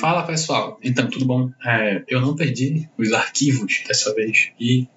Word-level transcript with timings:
Fala 0.00 0.24
pessoal, 0.24 0.78
então 0.82 1.08
tudo 1.08 1.24
bom? 1.24 1.50
É, 1.64 2.02
eu 2.08 2.20
não 2.20 2.34
perdi 2.34 2.88
os 2.98 3.12
arquivos 3.12 3.84
dessa 3.86 4.12
vez 4.14 4.50
e 4.58 4.88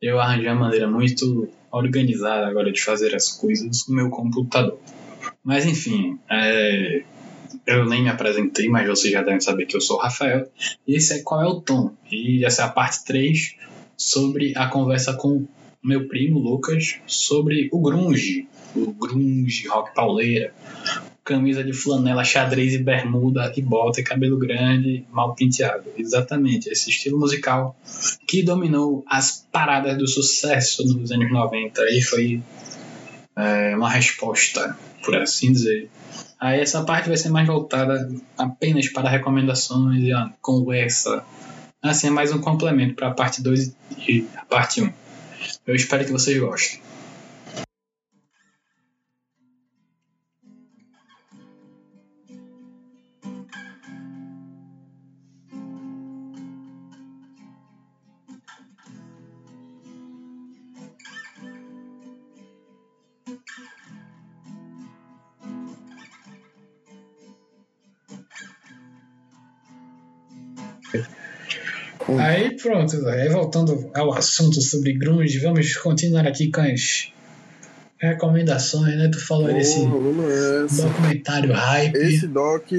eu 0.00 0.20
arranjei 0.20 0.50
uma 0.50 0.60
maneira 0.60 0.88
muito 0.88 1.48
organizada 1.70 2.46
agora 2.46 2.70
de 2.70 2.80
fazer 2.80 3.14
as 3.14 3.32
coisas 3.32 3.88
no 3.88 3.96
meu 3.96 4.10
computador. 4.10 4.78
Mas 5.42 5.66
enfim, 5.66 6.18
é, 6.30 7.02
eu 7.66 7.86
nem 7.86 8.02
me 8.02 8.08
apresentei, 8.08 8.68
mas 8.68 8.86
vocês 8.86 9.12
já 9.12 9.22
devem 9.22 9.40
saber 9.40 9.66
que 9.66 9.76
eu 9.76 9.80
sou 9.80 9.96
o 9.96 10.00
Rafael. 10.00 10.48
E 10.86 10.94
esse 10.94 11.14
é 11.14 11.22
Qual 11.22 11.42
é 11.42 11.46
o 11.46 11.60
Tom? 11.60 11.92
E 12.10 12.44
essa 12.44 12.62
é 12.62 12.64
a 12.66 12.68
parte 12.68 13.04
3 13.04 13.56
sobre 13.96 14.52
a 14.56 14.68
conversa 14.68 15.14
com 15.14 15.44
meu 15.82 16.06
primo 16.08 16.38
Lucas 16.38 16.98
sobre 17.06 17.68
o 17.72 17.80
grunge, 17.80 18.48
o 18.74 18.92
grunge, 18.92 19.66
rock 19.68 19.94
pauleira, 19.94 20.54
camisa 21.24 21.64
de 21.64 21.72
flanela, 21.72 22.22
xadrez 22.22 22.74
e 22.74 22.78
bermuda 22.78 23.50
e 23.56 23.62
bota 23.62 24.00
e 24.00 24.04
cabelo 24.04 24.36
grande, 24.36 25.04
mal 25.10 25.34
penteado. 25.34 25.84
Exatamente, 25.96 26.68
esse 26.68 26.90
estilo 26.90 27.18
musical 27.18 27.74
que 28.26 28.42
dominou 28.42 29.02
as 29.08 29.46
paradas 29.50 29.96
do 29.96 30.06
sucesso 30.06 30.84
nos 30.84 31.10
anos 31.10 31.32
90 31.32 31.82
e 31.90 32.02
foi 32.02 32.42
é, 33.34 33.74
uma 33.74 33.88
resposta, 33.88 34.76
por 35.02 35.16
assim 35.16 35.50
dizer. 35.50 35.88
Aí 36.38 36.60
essa 36.60 36.84
parte 36.84 37.08
vai 37.08 37.16
ser 37.16 37.30
mais 37.30 37.46
voltada 37.46 38.12
apenas 38.36 38.88
para 38.88 39.08
recomendações 39.08 40.02
e 40.02 40.12
a 40.12 40.30
conversa. 40.42 41.24
Assim, 41.82 42.08
é 42.08 42.10
mais 42.10 42.32
um 42.32 42.40
complemento 42.40 42.94
para 42.94 43.08
a 43.08 43.12
parte 43.12 43.42
2 43.42 43.74
e 44.06 44.26
a 44.36 44.44
parte 44.44 44.82
1. 44.82 44.84
Um. 44.84 44.92
Eu 45.66 45.74
espero 45.74 46.04
que 46.04 46.12
vocês 46.12 46.38
gostem. 46.38 46.80
Pronto, 72.64 73.06
aí 73.08 73.28
voltando 73.28 73.90
ao 73.94 74.14
assunto 74.14 74.62
sobre 74.62 74.94
grunge, 74.94 75.38
vamos 75.38 75.76
continuar 75.76 76.26
aqui 76.26 76.50
com 76.50 76.62
as 76.62 77.12
recomendações, 77.98 78.96
né? 78.96 79.10
Tu 79.12 79.20
falou 79.20 79.50
oh, 79.50 79.52
desse 79.52 79.80
documentário 80.82 81.52
hype. 81.52 81.94
Esse 81.94 82.26
doc. 82.26 82.72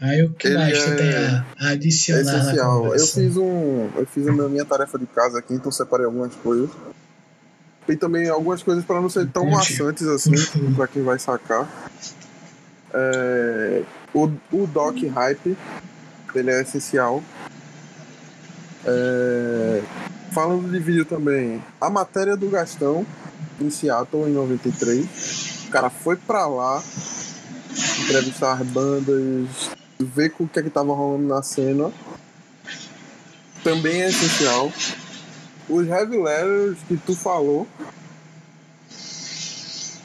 Aí 0.00 0.22
o 0.24 0.30
que 0.30 0.48
mais 0.54 0.78
é 0.78 0.90
tu 0.90 0.96
tem 0.96 1.14
a, 1.14 1.44
adicionar 1.72 2.20
essencial. 2.20 2.94
Eu 2.94 3.06
fiz 3.06 3.36
um, 3.36 3.88
eu 3.96 4.06
fiz 4.06 4.26
a 4.26 4.32
minha 4.32 4.64
tarefa 4.64 4.98
de 4.98 5.06
casa 5.06 5.38
aqui, 5.38 5.52
então 5.52 5.70
separei 5.70 6.06
algumas 6.06 6.34
coisas. 6.34 6.70
Tem 7.86 7.98
também 7.98 8.30
algumas 8.30 8.62
coisas 8.62 8.82
para 8.82 8.98
não 8.98 9.10
ser 9.10 9.28
tão 9.28 9.44
maçantes 9.50 10.06
assim, 10.06 10.32
para 10.74 10.88
quem 10.88 11.02
vai 11.02 11.18
sacar. 11.18 11.68
É, 12.94 13.82
o, 14.14 14.30
o 14.52 14.66
doc 14.66 14.96
hype, 15.02 15.54
ele 16.34 16.50
é 16.50 16.62
essencial 16.62 17.22
é... 18.86 19.82
Falando 20.32 20.70
de 20.70 20.78
vídeo 20.80 21.04
também, 21.04 21.62
a 21.80 21.88
matéria 21.88 22.36
do 22.36 22.48
Gastão 22.50 23.06
em 23.60 23.70
Seattle 23.70 24.28
em 24.28 24.32
93. 24.32 25.66
O 25.68 25.70
cara 25.70 25.88
foi 25.88 26.16
pra 26.16 26.46
lá 26.46 26.82
entrevistar 28.02 28.60
as 28.60 28.66
bandas, 28.66 29.70
ver 30.00 30.34
o 30.38 30.48
que 30.48 30.58
é 30.58 30.62
que 30.62 30.70
tava 30.70 30.92
rolando 30.92 31.28
na 31.28 31.42
cena. 31.42 31.92
Também 33.62 34.02
é 34.02 34.08
essencial. 34.08 34.72
Os 35.68 35.86
heavy 35.86 36.18
letters 36.18 36.78
que 36.86 36.96
tu 36.96 37.14
falou 37.14 37.66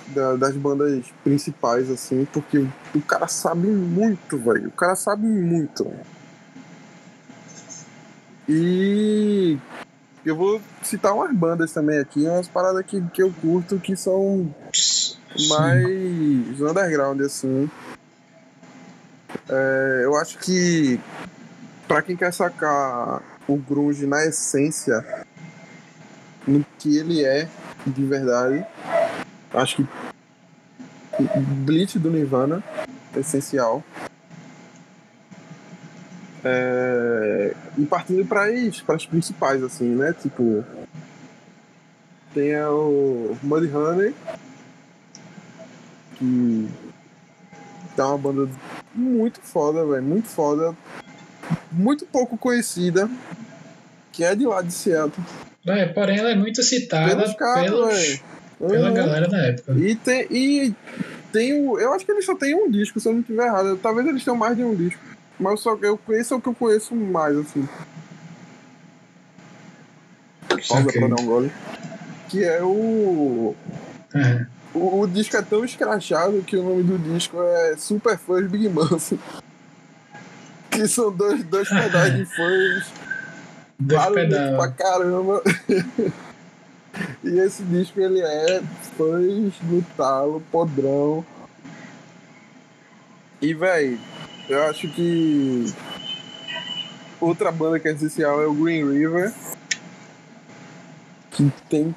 da, 0.08 0.36
das 0.36 0.56
bandas 0.56 1.06
principais, 1.24 1.90
assim, 1.90 2.26
porque 2.32 2.66
o 2.96 3.02
cara 3.02 3.28
sabe 3.28 3.68
muito, 3.68 4.38
velho. 4.38 4.70
O 4.70 4.72
cara 4.72 4.96
sabe 4.96 5.28
muito. 5.28 5.92
E 8.52 9.60
eu 10.26 10.36
vou 10.36 10.60
citar 10.82 11.14
umas 11.14 11.32
bandas 11.32 11.72
também 11.72 12.00
aqui, 12.00 12.26
umas 12.26 12.48
paradas 12.48 12.84
que, 12.84 13.00
que 13.10 13.22
eu 13.22 13.32
curto 13.42 13.80
que 13.80 13.96
são 13.96 14.52
mais 15.48 16.60
underground, 16.60 17.22
assim. 17.22 17.70
É, 19.48 20.02
eu 20.04 20.16
acho 20.16 20.40
que 20.40 21.00
para 21.88 22.02
quem 22.02 22.16
quer 22.16 22.34
sacar 22.34 23.22
o 23.48 23.56
grunge 23.56 24.08
na 24.08 24.26
essência, 24.26 25.06
no 26.48 26.66
que 26.80 26.98
ele 26.98 27.24
é 27.24 27.48
de 27.86 28.04
verdade, 28.04 28.66
acho 29.54 29.78
que 29.78 29.88
Bleach 31.66 32.00
do 32.00 32.10
Nirvana 32.10 32.64
essencial. 33.16 33.84
É, 36.44 37.19
e 37.80 37.86
partindo 37.86 38.26
para 38.26 38.44
as, 38.44 38.82
para 38.82 38.96
as 38.96 39.06
principais, 39.06 39.64
assim, 39.64 39.96
né? 39.96 40.14
Tipo, 40.14 40.66
tem 42.34 42.56
o 42.58 43.38
Mudhoney, 43.42 44.14
que 46.16 46.68
tá 47.96 48.10
uma 48.10 48.18
banda 48.18 48.50
muito 48.94 49.40
foda, 49.42 49.86
velho, 49.86 50.04
muito 50.04 50.28
foda, 50.28 50.76
muito 51.72 52.06
pouco 52.06 52.38
conhecida, 52.38 53.10
que 54.12 54.24
é 54.26 54.36
de 54.36 54.46
lá 54.46 54.62
de 54.62 54.74
Seattle. 54.74 55.26
É, 55.66 55.86
porém 55.88 56.20
ela 56.20 56.32
é 56.32 56.36
muito 56.36 56.62
citada 56.64 57.16
pelos 57.16 57.34
caras, 57.36 57.64
pelos, 57.64 58.22
pela 58.60 58.90
uhum. 58.90 58.94
galera 58.94 59.28
da 59.28 59.38
época. 59.38 59.74
E 59.74 59.96
tem, 59.96 60.28
e 60.30 60.76
tem 61.32 61.54
o, 61.54 61.80
eu 61.80 61.94
acho 61.94 62.06
que 62.06 62.12
eles 62.12 62.26
só 62.26 62.36
tem 62.36 62.56
um 62.56 62.70
disco, 62.70 63.00
se 63.00 63.08
eu 63.08 63.14
não 63.14 63.22
estiver 63.22 63.46
errado. 63.46 63.80
Talvez 63.82 64.06
eles 64.06 64.24
tenham 64.24 64.38
mais 64.38 64.58
de 64.58 64.64
um 64.64 64.76
disco. 64.76 65.02
Mas 65.40 65.62
só 65.62 65.78
eu 65.82 65.98
conheço 65.98 66.34
é 66.34 66.38
o 66.38 66.42
que 66.42 66.50
eu 66.50 66.56
conheço 66.56 66.94
mais, 66.96 67.38
assim. 67.38 67.68
Pausa 70.50 70.84
okay. 70.84 71.00
pra 71.00 71.16
dar 71.16 71.22
um 71.22 71.26
gole. 71.26 71.52
Que 72.28 72.44
é 72.44 72.62
o. 72.62 73.56
É. 74.14 74.46
O, 74.74 75.02
o, 75.02 75.08
disco 75.08 75.36
é 75.36 75.42
tão 75.42 75.64
escrachado 75.64 76.44
que 76.44 76.56
o 76.56 76.64
nome 76.64 76.84
do 76.84 76.98
disco 77.00 77.42
é 77.42 77.76
Super 77.78 78.18
Fãs 78.18 78.48
Big 78.48 78.68
Muff. 78.70 79.18
Que 80.70 80.88
são 80.88 81.12
dois, 81.12 81.44
dois 81.46 81.68
pedais 81.68 82.16
de 82.16 82.26
fãs. 82.26 82.94
Barulhento 83.80 84.56
pra 84.56 84.68
caramba. 84.72 85.42
e 87.24 87.40
esse 87.40 87.64
disco 87.64 88.00
ele 88.00 88.22
é 88.22 88.62
fãs 88.96 89.54
no 89.64 89.82
talo, 89.98 90.44
podrão. 90.52 91.26
E, 93.42 93.54
velho, 93.54 94.00
eu 94.50 94.64
acho 94.64 94.88
que 94.90 95.66
outra 97.22 97.52
banda 97.52 97.80
que 97.80 97.88
é 97.88 97.92
essencial 97.92 98.42
é 98.42 98.48
o 98.48 98.54
Green 98.54 98.90
River. 98.92 99.32
Que 101.32 101.52
tem. 101.70 101.96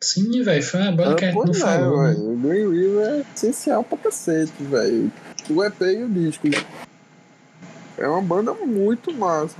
Sim, 0.00 0.42
velho, 0.42 0.62
foi 0.62 0.80
uma 0.80 0.92
banda 0.92 1.12
ah, 1.12 1.14
que 1.14 1.24
a 1.24 1.32
gente 1.32 1.44
não 1.44 1.52
é, 1.52 1.58
falou. 1.58 2.02
Né? 2.02 2.14
O 2.18 2.36
Green 2.36 2.70
River 2.70 3.06
é 3.06 3.24
essencial 3.34 3.82
pra 3.82 3.98
cacete, 3.98 4.52
velho. 4.60 5.10
O 5.48 5.64
EP 5.64 5.80
e 5.80 6.02
o 6.04 6.08
disco. 6.08 6.46
É 7.98 8.06
uma 8.06 8.20
banda 8.20 8.52
muito 8.52 9.12
massa. 9.14 9.56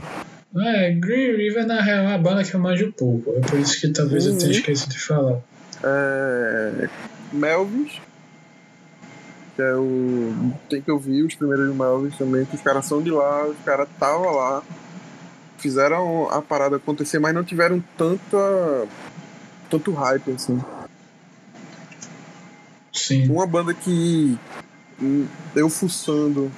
É, 0.55 0.93
Green 0.93 1.37
River 1.37 1.67
na 1.67 1.81
real 1.81 2.05
é 2.05 2.09
uma 2.09 2.19
banda 2.19 2.45
que 2.45 2.55
eu 2.55 2.61
manjo 2.61 2.93
pouco. 2.93 3.35
É 3.37 3.41
por 3.41 3.59
isso 3.59 3.81
que 3.81 3.89
talvez 3.89 4.27
uhum. 4.27 4.33
eu 4.33 4.39
tenha 4.39 4.53
uhum. 4.53 4.59
esquecido 4.59 4.91
de 4.91 4.99
falar. 4.99 5.41
É. 5.83 6.89
Melvis 7.33 8.01
que 9.57 9.63
é 9.63 9.75
o. 9.75 10.53
Tem 10.69 10.83
que 10.83 10.91
ouvir 10.91 11.23
os 11.23 11.35
primeiros 11.35 11.75
Malvins 11.75 12.17
também, 12.17 12.45
que 12.45 12.55
os 12.55 12.61
caras 12.61 12.85
são 12.85 13.03
de 13.03 13.11
lá, 13.11 13.47
os 13.47 13.57
caras 13.65 13.89
estavam 13.89 14.37
lá, 14.37 14.63
fizeram 15.57 16.29
a 16.31 16.43
parada 16.43 16.77
acontecer, 16.77 17.19
mas 17.19 17.35
não 17.35 17.43
tiveram 17.43 17.83
tanta. 17.97 18.87
tanto 19.71 19.93
hype 19.93 20.33
assim. 20.33 20.63
Sim. 22.93 23.29
Uma 23.31 23.47
banda 23.47 23.73
que 23.73 24.39
eu 25.55 25.71
fuçando 25.71 26.53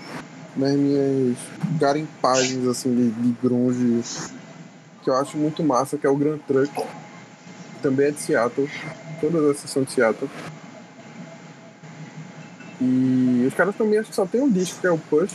nas 0.57 0.73
minhas 0.73 1.37
garimpagens 1.79 2.67
assim 2.67 2.95
de, 2.95 3.11
de 3.11 3.37
grunge 3.41 4.03
que 5.03 5.11
eu 5.11 5.15
acho 5.15 5.39
muito 5.39 5.63
massa, 5.63 5.97
que 5.97 6.07
é 6.07 6.11
o 6.11 6.17
Grand 6.17 6.39
Truck. 6.39 6.71
Também 7.81 8.09
é 8.09 8.11
de 8.11 8.21
Seattle. 8.21 8.69
Todas 9.21 9.57
essas 9.57 9.71
são 9.71 9.85
de 9.85 9.93
Seattle. 9.93 10.29
E 12.81 13.45
os 13.47 13.55
caras 13.55 13.75
também 13.77 13.99
acho 13.99 14.11
que 14.11 14.17
só 14.17 14.27
tem 14.27 14.41
um 14.41 14.51
disco, 14.51 14.81
que 14.81 14.87
é 14.87 14.91
o 14.91 14.99
Push. 14.99 15.33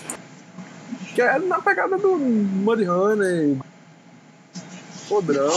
Que 1.14 1.22
é 1.22 1.38
na 1.40 1.62
pegada 1.62 1.98
do 1.98 2.18
Mudhoney, 2.18 3.60
Podrão. 5.08 5.52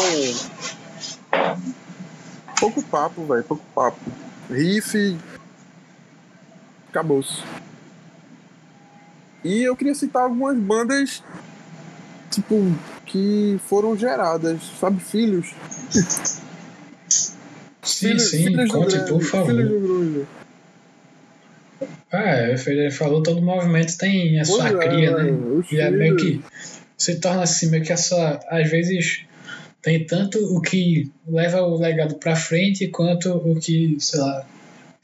Pouco 2.60 2.82
papo, 2.82 3.24
velho, 3.24 3.44
pouco 3.44 3.64
papo. 3.74 4.00
Riff. 4.50 5.16
Acabou-se. 6.88 7.42
E 9.44 9.62
eu 9.62 9.76
queria 9.76 9.94
citar 9.94 10.22
algumas 10.22 10.58
bandas, 10.58 11.22
tipo, 12.30 12.54
que 13.04 13.60
foram 13.66 13.96
geradas, 13.96 14.60
sabe, 14.80 15.00
filhos. 15.00 15.54
Sim, 17.82 18.08
filhos, 18.08 18.30
sim, 18.30 18.44
filhos 18.44 18.70
conte, 18.72 18.98
por 19.00 19.22
favor. 19.22 19.46
Filhos 19.46 19.68
do 19.68 19.80
grunge. 19.80 20.26
Ah, 22.12 22.54
ele 22.66 22.90
falou 22.90 23.22
todo 23.22 23.42
movimento 23.42 23.98
tem 23.98 24.40
a 24.40 24.44
sua 24.44 24.70
pois 24.70 24.84
é, 24.84 24.88
cria, 24.88 25.10
é, 25.10 25.22
né? 25.24 25.38
E 25.70 25.80
é 25.80 25.90
meio 25.90 26.16
que 26.16 26.40
se 26.96 27.20
torna 27.20 27.42
assim, 27.42 27.68
meio 27.68 27.84
que 27.84 27.92
essa. 27.92 28.40
Às 28.48 28.70
vezes 28.70 29.24
tem 29.82 30.04
tanto 30.06 30.38
o 30.38 30.60
que 30.60 31.10
leva 31.26 31.62
o 31.62 31.78
legado 31.78 32.16
para 32.16 32.34
frente 32.34 32.88
quanto 32.88 33.30
o 33.30 33.58
que, 33.60 33.96
sei 34.00 34.20
lá, 34.20 34.46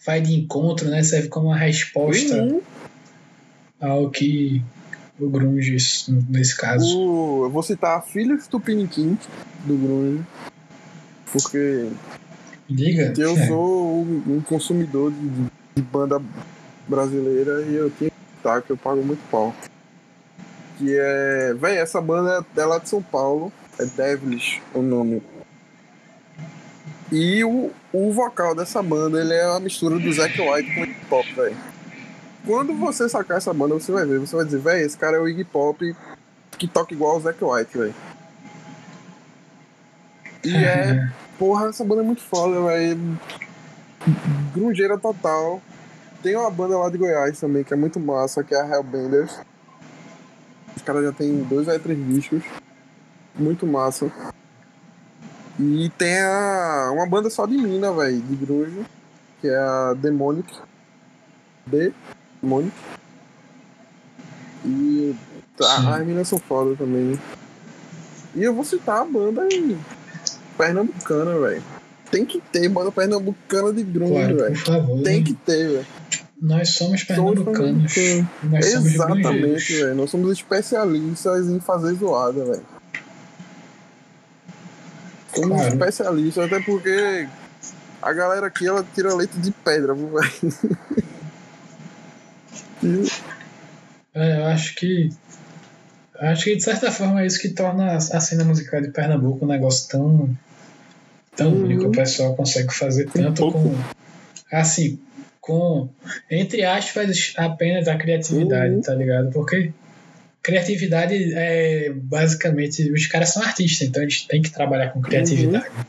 vai 0.04 0.20
de 0.20 0.34
encontro, 0.34 0.88
né? 0.88 1.02
Serve 1.02 1.28
como 1.28 1.48
uma 1.48 1.56
resposta 1.56 2.42
uhum. 2.42 2.60
ao 3.80 4.10
que 4.10 4.62
o 5.20 5.28
grunge, 5.28 5.76
nesse 6.28 6.56
caso. 6.56 6.98
O, 6.98 7.44
eu 7.44 7.50
vou 7.50 7.62
citar 7.62 8.04
Filhos 8.04 8.46
Tupiniquim 8.46 9.16
do 9.64 9.76
grunge, 9.76 10.22
porque 11.30 11.88
Diga. 12.68 13.12
eu 13.18 13.36
é. 13.36 13.46
sou 13.46 14.02
um 14.02 14.40
consumidor 14.40 15.12
de, 15.12 15.28
de, 15.76 15.82
banda 15.82 16.20
brasileira 16.94 17.62
e 17.62 17.74
eu 17.74 17.90
tenho 17.90 18.10
que 18.10 18.36
citar 18.36 18.62
que 18.62 18.70
eu 18.70 18.76
pago 18.76 19.02
muito 19.02 19.22
pau. 19.30 19.54
Que 20.78 20.96
é. 20.96 21.54
Véi, 21.54 21.76
essa 21.78 22.00
banda 22.00 22.44
é 22.56 22.64
lá 22.64 22.78
de 22.78 22.88
São 22.88 23.02
Paulo 23.02 23.52
é 23.78 23.86
Devilish 23.86 24.62
o 24.74 24.82
nome. 24.82 25.22
E 27.10 27.44
o, 27.44 27.70
o 27.92 28.12
vocal 28.12 28.54
dessa 28.54 28.82
banda, 28.82 29.20
ele 29.20 29.34
é 29.34 29.46
uma 29.46 29.60
mistura 29.60 29.98
do 29.98 30.12
Zack 30.12 30.40
White 30.40 30.74
com 30.74 30.84
hip 30.84 31.06
hop, 31.10 31.26
velho. 31.36 31.56
Quando 32.46 32.74
você 32.74 33.08
sacar 33.08 33.36
essa 33.36 33.52
banda, 33.52 33.74
você 33.74 33.92
vai 33.92 34.06
ver, 34.06 34.18
você 34.18 34.34
vai 34.34 34.44
dizer, 34.44 34.58
velho, 34.58 34.86
esse 34.86 34.96
cara 34.96 35.16
é 35.16 35.20
o 35.20 35.28
Iggy 35.28 35.44
Pop 35.44 35.94
que 36.58 36.66
toca 36.66 36.94
igual 36.94 37.16
o 37.16 37.20
Zack 37.20 37.42
White, 37.44 37.78
velho. 37.78 37.94
E 40.44 40.56
é, 40.56 41.08
porra, 41.38 41.68
essa 41.68 41.84
banda 41.84 42.02
é 42.02 42.04
muito 42.04 42.22
foda, 42.22 42.60
velho. 42.62 43.18
Grungeira 44.54 44.98
total. 44.98 45.60
Tem 46.22 46.36
uma 46.36 46.50
banda 46.50 46.78
lá 46.78 46.88
de 46.88 46.98
Goiás 46.98 47.40
também 47.40 47.64
que 47.64 47.74
é 47.74 47.76
muito 47.76 47.98
massa, 47.98 48.44
que 48.44 48.54
é 48.54 48.60
a 48.60 48.68
Hellbenders. 48.68 49.40
Os 50.76 50.82
caras 50.82 51.04
já 51.04 51.12
tem 51.12 51.42
dois 51.44 51.66
ou 51.66 51.78
três 51.80 51.98
discos 52.06 52.44
muito 53.34 53.66
massa. 53.66 54.10
E 55.58 55.90
tem 55.98 56.18
a, 56.20 56.90
uma 56.92 57.06
banda 57.06 57.28
só 57.28 57.46
de 57.46 57.56
mina, 57.56 57.92
velho, 57.92 58.20
de 58.20 58.36
grunge, 58.36 58.86
que 59.40 59.48
é 59.48 59.56
a 59.56 59.94
Demonic. 59.94 60.52
Demonic. 61.66 62.72
E 64.64 65.14
tá, 65.56 65.96
as 65.96 66.06
minas 66.06 66.28
são 66.28 66.38
foda 66.38 66.74
também. 66.76 67.18
E 68.34 68.42
eu 68.42 68.54
vou 68.54 68.64
citar 68.64 69.02
a 69.02 69.04
banda 69.04 69.42
aí, 69.42 69.76
pernambucana, 70.56 71.38
velho. 71.38 71.62
Tem 72.10 72.24
que 72.24 72.40
ter 72.40 72.68
banda 72.68 72.92
pernambucana 72.92 73.72
de 73.72 73.82
grunge, 73.82 74.34
velho. 74.34 74.64
Claro, 74.64 75.02
Tem 75.02 75.22
que 75.22 75.34
ter, 75.34 75.68
velho. 75.68 75.86
Nós 76.42 76.70
somos 76.70 77.04
pernambucanos. 77.04 77.94
Nós 78.42 78.66
Exatamente, 78.66 79.76
velho. 79.76 79.94
Nós 79.94 80.10
somos 80.10 80.32
especialistas 80.32 81.48
em 81.48 81.60
fazer 81.60 81.94
zoada, 81.94 82.44
velho. 82.44 82.66
Como 85.32 85.54
claro. 85.54 85.68
especialista, 85.68 86.44
até 86.44 86.60
porque 86.60 87.28
a 88.02 88.12
galera 88.12 88.48
aqui 88.48 88.66
ela 88.66 88.84
tira 88.92 89.14
leite 89.14 89.38
de 89.38 89.52
pedra, 89.52 89.94
velho. 89.94 90.20
é, 94.12 94.40
eu 94.40 94.46
acho 94.46 94.74
que. 94.74 95.10
Acho 96.18 96.44
que 96.44 96.56
de 96.56 96.62
certa 96.62 96.90
forma 96.90 97.22
é 97.22 97.26
isso 97.26 97.40
que 97.40 97.50
torna 97.50 97.94
a 97.94 98.00
cena 98.00 98.44
musical 98.44 98.82
de 98.82 98.90
Pernambuco 98.90 99.44
um 99.44 99.48
negócio 99.48 99.88
tão. 99.88 100.36
tão 101.36 101.52
uhum. 101.52 101.64
único. 101.64 101.86
O 101.86 101.92
pessoal 101.92 102.34
consegue 102.34 102.74
fazer 102.74 103.08
tanto 103.10 103.46
um 103.46 103.52
com. 103.52 103.76
Assim, 104.50 104.98
com. 105.42 105.90
Entre 106.30 106.64
aspas, 106.64 107.34
apenas 107.36 107.88
a 107.88 107.96
criatividade, 107.96 108.76
uhum. 108.76 108.80
tá 108.80 108.94
ligado? 108.94 109.30
Porque 109.30 109.72
criatividade 110.42 111.34
é 111.34 111.90
basicamente. 111.92 112.90
Os 112.90 113.06
caras 113.08 113.30
são 113.30 113.42
artistas, 113.42 113.88
então 113.88 114.02
eles 114.02 114.22
têm 114.22 114.40
que 114.40 114.50
trabalhar 114.50 114.90
com 114.90 115.02
criatividade. 115.02 115.66
Uhum. 115.68 115.84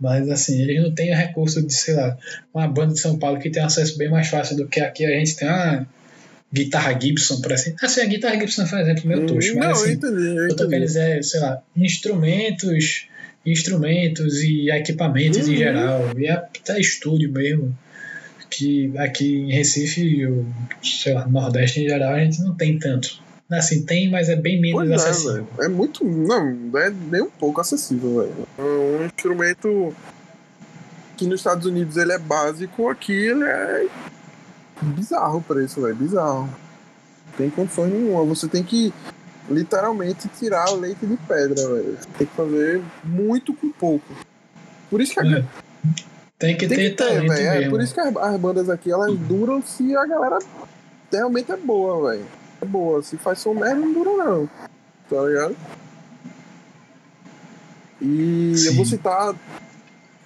Mas 0.00 0.30
assim, 0.30 0.62
eles 0.62 0.80
não 0.80 0.94
têm 0.94 1.12
o 1.12 1.16
recurso 1.16 1.60
de, 1.60 1.74
sei 1.74 1.94
lá, 1.94 2.16
uma 2.54 2.68
banda 2.68 2.94
de 2.94 3.00
São 3.00 3.18
Paulo 3.18 3.40
que 3.40 3.50
tem 3.50 3.62
acesso 3.62 3.98
bem 3.98 4.08
mais 4.08 4.28
fácil 4.28 4.56
do 4.56 4.68
que 4.68 4.80
aqui 4.80 5.04
a 5.04 5.10
gente 5.10 5.36
tem 5.36 5.48
uma 5.48 5.86
guitarra 6.52 6.98
Gibson, 6.98 7.40
por 7.40 7.52
assim. 7.52 7.74
Assim, 7.82 8.00
a 8.00 8.06
guitarra 8.06 8.38
Gibson 8.38 8.64
foi 8.64 8.78
um 8.78 8.82
exemplo 8.82 9.08
meio 9.08 9.26
tosco, 9.26 9.58
mas 9.58 9.64
não, 9.64 9.72
assim, 9.72 9.88
eu 9.88 9.92
entendi, 9.94 10.36
eu, 10.36 10.56
tô 10.56 10.68
querendo 10.68 10.86
dizer, 10.86 11.24
sei 11.24 11.40
lá, 11.40 11.60
instrumentos, 11.76 13.08
instrumentos 13.44 14.40
e 14.40 14.70
equipamentos 14.70 15.48
uhum. 15.48 15.52
em 15.52 15.56
geral, 15.56 16.12
e 16.16 16.28
até 16.28 16.78
estúdio 16.78 17.32
mesmo. 17.32 17.76
Que 18.58 18.92
aqui 18.98 19.36
em 19.36 19.52
Recife, 19.52 20.26
ou, 20.26 20.44
sei 20.82 21.14
lá, 21.14 21.28
Nordeste 21.28 21.80
em 21.80 21.88
geral, 21.88 22.14
a 22.14 22.18
gente 22.18 22.42
não 22.42 22.56
tem 22.56 22.76
tanto. 22.76 23.22
Assim, 23.48 23.82
tem, 23.82 24.10
mas 24.10 24.28
é 24.28 24.34
bem 24.34 24.60
menos 24.60 24.80
pois 24.80 24.90
é, 24.90 24.94
acessível. 24.94 25.46
É, 25.60 25.66
é, 25.66 25.68
muito. 25.68 26.04
Não, 26.04 26.76
é 26.76 26.90
nem 26.90 27.22
um 27.22 27.30
pouco 27.30 27.60
acessível, 27.60 28.18
velho. 28.18 28.48
É 28.58 28.62
um 28.62 29.06
instrumento 29.06 29.94
que 31.16 31.24
nos 31.24 31.38
Estados 31.38 31.66
Unidos 31.66 31.96
ele 31.96 32.10
é 32.10 32.18
básico, 32.18 32.88
aqui 32.88 33.12
ele 33.12 33.44
é 33.44 33.86
bizarro 34.82 35.38
o 35.38 35.42
preço, 35.42 35.80
velho. 35.80 35.94
Bizarro. 35.94 36.48
Não 37.26 37.32
tem 37.36 37.50
condições 37.50 37.92
nenhuma. 37.92 38.24
Você 38.24 38.48
tem 38.48 38.64
que 38.64 38.92
literalmente 39.48 40.28
tirar 40.36 40.68
leite 40.72 41.06
de 41.06 41.16
pedra, 41.16 41.74
velho. 41.74 41.96
Tem 42.18 42.26
que 42.26 42.34
fazer 42.34 42.82
muito 43.04 43.54
com 43.54 43.70
pouco. 43.70 44.12
Por 44.90 45.00
isso 45.00 45.14
que 45.14 45.20
a... 45.20 45.38
é. 45.38 45.44
Tem 46.38 46.56
que 46.56 46.68
tem 46.68 46.78
ter, 46.78 46.90
que 46.90 46.96
ter 46.96 47.28
velho. 47.28 47.64
É, 47.64 47.68
por 47.68 47.80
isso 47.80 47.92
que 47.92 48.00
as, 48.00 48.16
as 48.16 48.40
bandas 48.40 48.70
aqui 48.70 48.90
elas 48.90 49.16
duram 49.18 49.60
se 49.60 49.96
a 49.96 50.06
galera 50.06 50.38
realmente 51.10 51.50
é 51.50 51.56
boa, 51.56 52.10
velho 52.10 52.24
é 52.60 52.64
boa. 52.64 53.02
Se 53.02 53.16
faz 53.16 53.38
som 53.38 53.54
merda, 53.54 53.80
não 53.80 53.92
dura 53.92 54.24
não. 54.24 54.50
Tá 55.08 55.22
ligado? 55.22 55.56
E 58.00 58.54
Sim. 58.56 58.68
eu 58.68 58.74
vou 58.74 58.84
citar 58.84 59.34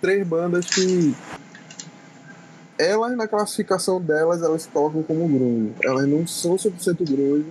três 0.01 0.27
bandas 0.27 0.67
que 0.67 1.15
elas 2.79 3.17
na 3.17 3.29
classificação 3.29 4.01
delas 4.01 4.43
elas 4.43 4.67
tocam 4.67 5.03
como 5.03 5.29
grunge. 5.29 5.73
Elas 5.85 6.07
não 6.07 6.27
são 6.27 6.57
100% 6.57 7.09
grunge, 7.09 7.47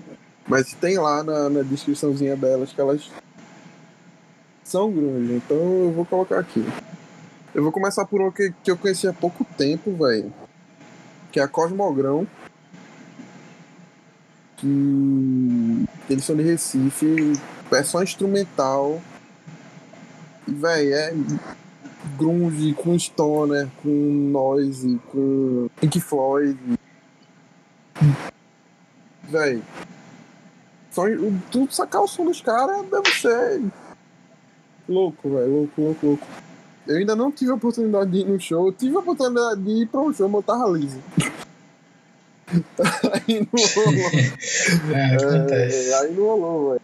mas 0.48 0.74
tem 0.74 0.98
lá 0.98 1.24
na, 1.24 1.50
na 1.50 1.62
descriçãozinha 1.62 2.36
delas 2.36 2.72
que 2.72 2.82
elas 2.82 3.10
são 4.64 4.92
grunge. 4.92 5.34
Então 5.34 5.58
eu 5.58 5.92
vou 5.92 6.06
colocar 6.06 6.40
aqui. 6.40 6.64
Eu 7.54 7.64
vou 7.64 7.72
começar 7.72 8.06
por 8.06 8.22
uma 8.22 8.32
que, 8.32 8.54
que 8.64 8.72
eu 8.72 8.78
conheci 8.78 9.08
há 9.08 9.14
pouco 9.14 9.46
tempo, 9.58 9.92
velho. 9.94 10.34
Que 11.32 11.40
é 11.40 11.44
a 11.44 11.48
Cosmogrão 11.48 12.28
que 14.62 15.86
eles 16.08 16.24
são 16.24 16.36
de 16.36 16.44
Recife, 16.44 17.34
é 17.72 17.84
só 17.84 18.04
instrumental. 18.04 19.02
E, 20.48 20.54
véi, 20.54 20.94
é 20.94 21.14
grunge 22.18 22.74
com 22.76 22.98
stoner, 22.98 23.68
com 23.82 23.90
noise, 23.90 25.00
com 25.12 25.68
Pink 25.80 26.00
Floyd. 26.00 26.58
Véi, 29.24 29.62
só, 30.92 31.04
sacar 31.70 32.02
o 32.04 32.08
som 32.08 32.26
dos 32.26 32.42
caras 32.42 32.86
deve 32.90 33.10
ser 33.10 33.62
louco, 34.88 35.30
velho, 35.30 35.52
louco, 35.52 35.82
louco, 35.82 36.06
louco. 36.06 36.28
Eu 36.88 36.98
ainda 36.98 37.16
não 37.16 37.32
tive 37.32 37.52
a 37.52 37.56
oportunidade 37.56 38.12
de 38.12 38.20
ir 38.20 38.26
no 38.26 38.40
show, 38.40 38.68
eu 38.68 38.74
tive 38.74 38.96
a 38.96 39.00
oportunidade 39.00 39.62
de 39.62 39.84
ir 39.84 39.88
pra 39.88 40.02
um 40.02 40.14
show, 40.14 40.28
mas 40.28 40.40
eu 40.40 40.44
tava 40.44 40.70
liso. 40.72 41.00
aí 42.52 43.48
não 43.52 43.64
rolou. 43.76 44.12
é, 44.94 45.90
é, 45.90 45.94
aí 46.00 46.12
não 46.14 46.24
rolou, 46.24 46.70
velho. 46.72 46.82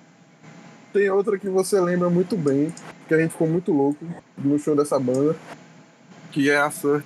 Tem 0.93 1.09
outra 1.09 1.37
que 1.37 1.49
você 1.49 1.79
lembra 1.79 2.09
muito 2.09 2.37
bem, 2.37 2.73
que 3.07 3.13
a 3.13 3.19
gente 3.19 3.31
ficou 3.31 3.47
muito 3.47 3.71
louco 3.71 4.05
no 4.37 4.57
show 4.57 4.75
dessa 4.75 4.99
banda, 4.99 5.35
que 6.31 6.49
é 6.49 6.57
a 6.57 6.71
Surt. 6.71 7.05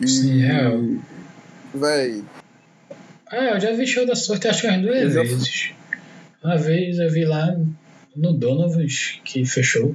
E, 0.00 0.08
Sim, 0.08 0.44
é. 0.44 0.70
Véi. 1.74 2.24
Ah, 3.30 3.54
eu 3.54 3.60
já 3.60 3.72
vi 3.72 3.86
show 3.86 4.06
da 4.06 4.14
Surt 4.14 4.44
acho 4.46 4.62
que 4.62 4.66
umas 4.66 4.82
duas 4.82 5.14
vezes. 5.14 5.72
Uma 6.42 6.56
vez 6.56 6.98
eu 6.98 7.10
vi 7.10 7.24
lá 7.24 7.56
no 8.14 8.32
Donovans, 8.32 9.20
que 9.24 9.44
fechou. 9.46 9.94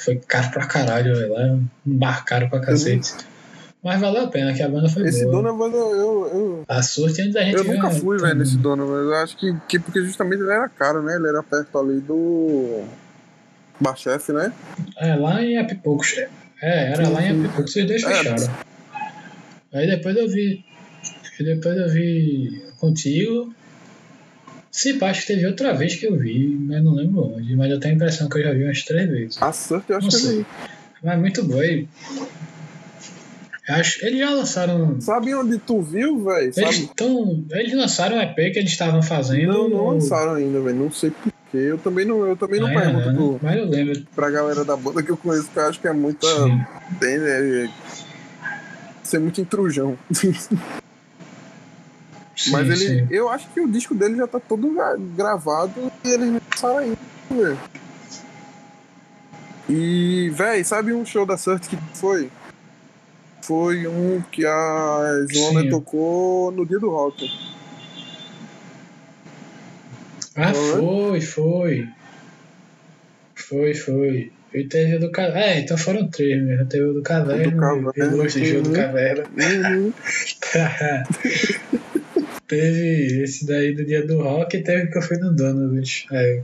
Foi 0.00 0.16
caro 0.16 0.50
pra 0.50 0.66
caralho, 0.66 1.14
velho. 1.14 1.32
Lá 1.32 1.58
embarcaram 1.86 2.48
pra 2.48 2.60
cacete. 2.60 3.12
Mas 3.82 3.98
valeu 3.98 4.24
a 4.24 4.28
pena, 4.28 4.52
que 4.52 4.62
a 4.62 4.68
banda 4.68 4.88
foi 4.88 5.08
esse 5.08 5.24
boa. 5.24 5.32
Esse 5.32 5.42
Donovan, 5.42 5.70
eu, 5.70 6.26
eu. 6.26 6.64
A 6.68 6.82
sorte 6.82 7.22
antes 7.22 7.32
da 7.32 7.42
gente 7.42 7.56
Eu 7.56 7.64
nunca 7.64 7.90
fui, 7.90 8.18
velho, 8.18 8.34
nesse 8.34 8.58
Donovan. 8.58 8.98
Eu 8.98 9.14
acho 9.14 9.36
que, 9.38 9.56
que 9.66 9.78
porque 9.78 10.02
justamente 10.02 10.40
ele 10.40 10.50
era 10.50 10.68
caro, 10.68 11.02
né? 11.02 11.16
Ele 11.16 11.28
era 11.28 11.42
perto 11.42 11.78
ali 11.78 12.00
do. 12.00 12.84
Bachef, 13.80 14.32
né? 14.32 14.52
É, 14.98 15.14
lá 15.14 15.42
em 15.42 15.56
Apipocos. 15.56 16.18
É, 16.60 16.92
era 16.92 17.08
lá 17.08 17.22
em 17.22 17.40
Apipocos. 17.44 17.72
Vocês 17.72 17.86
dois 17.86 18.02
é. 18.02 18.14
fecharam. 18.14 18.54
Aí 19.72 19.86
depois 19.86 20.14
eu 20.16 20.28
vi. 20.28 20.62
Depois 21.38 21.76
eu 21.76 21.88
vi 21.88 22.62
contigo. 22.78 23.54
Se 24.70 24.94
pá, 24.94 25.10
acho 25.10 25.22
que 25.22 25.26
teve 25.28 25.46
outra 25.46 25.72
vez 25.74 25.96
que 25.96 26.06
eu 26.06 26.16
vi, 26.16 26.56
mas 26.60 26.82
não 26.82 26.94
lembro 26.94 27.34
onde. 27.34 27.56
Mas 27.56 27.70
eu 27.70 27.80
tenho 27.80 27.94
a 27.94 27.96
impressão 27.96 28.28
que 28.28 28.38
eu 28.38 28.44
já 28.44 28.52
vi 28.52 28.64
umas 28.64 28.82
três 28.84 29.10
vezes. 29.10 29.42
A 29.42 29.52
Surf 29.52 29.84
eu 29.88 29.96
acho 29.96 30.06
não 30.06 30.18
que 30.18 30.26
eu 30.26 30.36
vi. 30.38 30.46
Mas 31.02 31.14
é 31.14 31.16
muito 31.16 31.44
bom. 31.44 31.58
Acho, 33.68 34.04
eles 34.04 34.18
já 34.18 34.30
lançaram. 34.30 35.00
Sabe 35.00 35.34
onde 35.34 35.58
tu 35.58 35.80
viu, 35.80 36.24
velho? 36.24 36.52
Eles, 36.56 36.90
tão, 36.96 37.44
eles 37.50 37.72
lançaram 37.74 38.18
o 38.18 38.20
EP 38.20 38.34
que 38.34 38.58
eles 38.58 38.70
estavam 38.70 39.02
fazendo. 39.02 39.52
Não, 39.52 39.68
não 39.68 39.88
lançaram 39.88 40.34
ainda, 40.34 40.60
velho. 40.60 40.76
Não 40.76 40.90
sei 40.90 41.10
porquê. 41.10 41.32
Eu 41.52 41.78
também 41.78 42.04
não, 42.04 42.24
eu 42.26 42.36
também 42.36 42.60
não 42.60 42.68
ah, 42.68 42.80
pergunto 42.80 43.08
é, 43.08 43.12
pro, 43.12 43.40
mas 43.42 43.56
eu 43.56 43.64
lembro. 43.66 44.06
pra 44.14 44.30
galera 44.30 44.64
da 44.64 44.76
banda 44.76 45.02
que 45.02 45.10
eu 45.10 45.16
conheço, 45.16 45.50
que 45.50 45.58
eu 45.58 45.68
acho 45.68 45.80
que 45.80 45.88
é 45.88 45.92
muita. 45.92 46.26
Tem, 47.00 47.18
né? 47.18 47.72
Ser 49.02 49.18
muito 49.18 49.40
intrujão. 49.40 49.98
Sim, 52.40 52.52
Mas 52.52 52.68
ele, 52.68 53.00
sim. 53.00 53.06
eu 53.10 53.28
acho 53.28 53.46
que 53.50 53.60
o 53.60 53.68
disco 53.68 53.94
dele 53.94 54.16
já 54.16 54.26
tá 54.26 54.40
todo 54.40 54.74
gravado 55.14 55.92
e 56.02 56.08
eles 56.08 56.28
não 56.28 56.40
lançaram 56.50 56.78
ainda. 56.78 57.58
E, 59.68 60.30
velho, 60.30 60.64
sabe 60.64 60.94
um 60.94 61.04
show 61.04 61.26
da 61.26 61.36
Surf 61.36 61.68
que 61.68 61.76
foi? 61.92 62.30
Foi 63.42 63.86
um 63.86 64.22
que 64.32 64.46
a 64.46 65.26
Slona 65.30 65.68
tocou 65.68 66.50
no 66.50 66.64
dia 66.64 66.78
do 66.78 66.88
rock. 66.88 67.30
Ah, 70.34 70.54
foi, 70.54 71.20
foi. 71.20 71.88
Foi, 73.34 73.74
foi. 73.74 74.32
E 74.54 74.64
teve 74.64 74.96
o 74.96 75.00
do 75.00 75.12
Caverna. 75.12 75.40
É, 75.40 75.60
então 75.60 75.76
foram 75.76 76.08
três 76.08 76.42
mesmo. 76.42 76.66
Teve 76.66 76.84
o 76.84 76.94
do 76.94 77.02
Caverna. 77.02 77.50
Do 77.50 77.56
Caverna. 77.56 78.62
Do 78.62 78.72
Caverna. 78.72 79.24
Uhum. 79.36 79.92
teve 82.50 83.22
esse 83.22 83.46
daí 83.46 83.72
do 83.72 83.84
dia 83.84 84.04
do 84.04 84.20
rock 84.20 84.56
e 84.56 84.62
teve 84.62 84.88
que 84.88 84.98
eu 84.98 85.02
fui 85.02 85.16
no 85.18 85.32
Donovan. 85.32 85.80
É. 86.12 86.42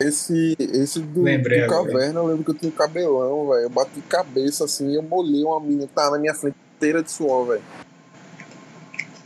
Esse, 0.00 0.56
esse 0.58 1.00
do, 1.00 1.22
Lembrei 1.22 1.62
do 1.62 1.68
Caverna, 1.68 2.20
eu 2.20 2.26
lembro 2.26 2.44
que 2.44 2.50
eu 2.50 2.54
tinha 2.54 2.68
um 2.68 2.74
cabelão, 2.74 3.48
velho. 3.48 3.62
Eu 3.62 3.70
bati 3.70 4.00
cabeça 4.02 4.64
assim 4.64 4.90
e 4.90 4.96
eu 4.96 5.02
molhei 5.02 5.44
uma 5.44 5.60
mina 5.60 5.86
que 5.86 5.94
tava 5.94 6.16
na 6.16 6.18
minha 6.18 6.34
frente 6.34 6.56
inteira 6.76 7.02
de 7.02 7.10
suor, 7.10 7.46
velho. 7.46 7.62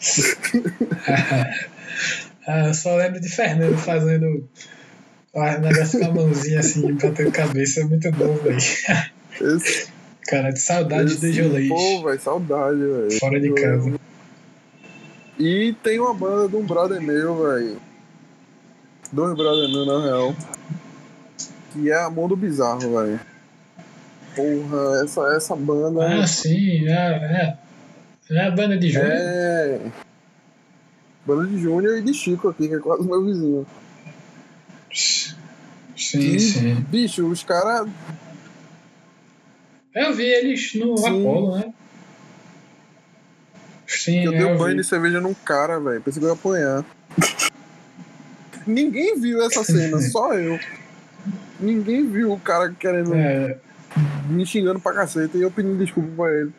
ah, 2.46 2.68
eu 2.68 2.74
só 2.74 2.94
lembro 2.96 3.20
de 3.20 3.28
Fernando 3.28 3.76
fazendo 3.78 4.48
o 5.32 5.58
negócio 5.60 5.98
com 5.98 6.06
a 6.06 6.10
mãozinha 6.10 6.60
assim, 6.60 6.92
batendo 7.00 7.32
cabeça. 7.32 7.80
É 7.80 7.84
muito 7.84 8.12
bom, 8.12 8.34
velho. 8.36 8.58
Cara, 10.28 10.50
de 10.50 10.60
saudade 10.60 11.14
esse, 11.14 11.20
do 11.20 11.32
Jolês. 11.32 11.68
Pô, 11.68 12.04
velho, 12.04 12.20
saudade, 12.20 12.78
velho. 12.78 13.18
Fora 13.18 13.40
de 13.40 13.52
casa. 13.54 14.00
E 15.40 15.74
tem 15.82 15.98
uma 15.98 16.12
banda 16.12 16.50
de 16.50 16.56
um 16.56 16.66
brother 16.66 17.00
meu, 17.00 17.42
velho. 17.42 17.80
Dois 19.10 19.34
brothers 19.34 19.72
meus, 19.72 19.86
na 19.86 20.04
real. 20.04 20.36
Que 21.72 21.90
é 21.90 21.98
a 21.98 22.10
Mundo 22.10 22.36
Bizarro, 22.36 22.80
velho. 22.80 23.18
Porra, 24.36 25.02
essa, 25.02 25.34
essa 25.34 25.56
banda. 25.56 26.20
Ah, 26.22 26.26
sim, 26.26 26.86
é, 26.86 26.92
é. 26.92 27.58
É 28.30 28.46
a 28.46 28.50
banda 28.50 28.76
de 28.76 28.90
Júnior? 28.90 29.10
É. 29.10 29.80
Banda 31.24 31.46
de 31.46 31.58
Júnior 31.58 31.96
e 31.96 32.02
de 32.02 32.12
Chico 32.12 32.50
aqui, 32.50 32.68
que 32.68 32.74
é 32.74 32.78
quase 32.78 33.08
meu 33.08 33.24
vizinho. 33.24 33.66
Sim, 34.92 35.38
e, 36.18 36.38
sim. 36.38 36.74
Bicho, 36.90 37.26
os 37.26 37.42
caras. 37.42 37.88
Eu 39.94 40.14
vi 40.14 40.24
eles 40.24 40.74
no 40.74 40.98
sim. 40.98 41.20
Apolo, 41.20 41.56
né? 41.56 41.72
Sim, 43.90 44.24
eu 44.24 44.30
dei 44.30 44.44
um 44.44 44.56
banho 44.56 44.76
de 44.76 44.84
cerveja 44.84 45.20
num 45.20 45.34
cara, 45.34 45.80
velho. 45.80 46.00
Pensei 46.00 46.20
que 46.20 46.26
eu 46.26 46.30
ia 46.30 46.34
apanhar. 46.34 46.84
Ninguém 48.66 49.18
viu 49.20 49.42
essa 49.42 49.64
cena, 49.64 49.98
só 50.10 50.32
eu. 50.34 50.58
Ninguém 51.58 52.08
viu 52.08 52.32
o 52.32 52.38
cara 52.38 52.72
querendo. 52.72 53.14
É. 53.14 53.58
me 54.28 54.46
xingando 54.46 54.78
pra 54.78 54.92
caceta 54.92 55.36
e 55.36 55.42
eu 55.42 55.50
pedindo 55.50 55.76
desculpa 55.76 56.08
pra 56.16 56.32
ele. 56.32 56.52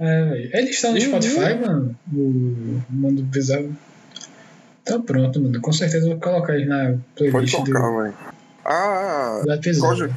É, 0.00 0.50
eles 0.58 0.74
estão 0.74 0.90
no 0.90 0.98
uhum. 0.98 1.04
Spotify, 1.04 1.54
mano. 1.54 1.96
O 2.12 2.82
Mundo 2.90 3.22
Bizarro. 3.22 3.76
Então 4.82 5.00
pronto, 5.00 5.40
mano. 5.40 5.60
Com 5.60 5.72
certeza 5.72 6.06
eu 6.06 6.10
vou 6.10 6.20
colocar 6.20 6.54
eles 6.56 6.68
na 6.68 6.96
playlist 7.14 7.54
Pode 7.54 7.70
colocar, 7.70 8.02
velho. 8.02 8.14
Ah, 8.64 9.42
do 9.44 9.52
episódio. 9.52 10.12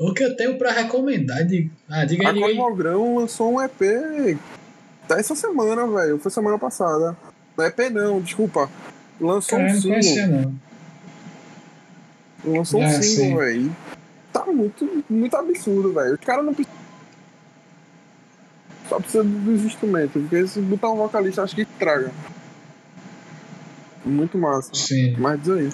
O 0.00 0.14
que 0.14 0.24
eu 0.24 0.34
tenho 0.34 0.56
pra 0.56 0.72
recomendar 0.72 1.44
de. 1.46 1.70
Ah, 1.86 2.06
diga 2.06 2.30
aí. 2.30 2.56
Malgrão 2.56 3.18
lançou 3.18 3.52
um 3.52 3.60
EP 3.60 4.38
essa 5.10 5.34
semana, 5.34 5.86
velho. 5.86 6.18
Foi 6.18 6.30
semana 6.30 6.58
passada. 6.58 7.14
Não 7.54 7.64
é 7.64 7.68
EP 7.68 7.78
não, 7.92 8.18
desculpa. 8.18 8.70
Lançou 9.20 9.58
Cara, 9.58 9.70
um 9.70 10.02
single. 10.02 10.54
Não. 12.44 12.54
Lançou 12.56 12.80
um 12.80 12.86
ah, 12.86 13.02
single, 13.02 13.40
velho. 13.40 13.76
Tá 14.32 14.46
muito, 14.46 15.04
muito 15.10 15.36
absurdo, 15.36 15.92
velho. 15.92 16.14
Os 16.14 16.20
caras 16.20 16.46
não 16.46 16.54
precisam. 16.54 16.80
Só 18.88 18.98
precisa 18.98 19.22
dos 19.22 19.64
instrumentos, 19.64 20.22
porque 20.22 20.46
se 20.48 20.60
botar 20.62 20.90
um 20.90 20.96
vocalista, 20.96 21.42
acho 21.42 21.54
que 21.54 21.62
estraga. 21.62 22.10
Muito 24.02 24.38
massa. 24.38 24.70
Sim. 24.72 25.14
Mas 25.18 25.42
diz 25.42 25.50
aí. 25.50 25.70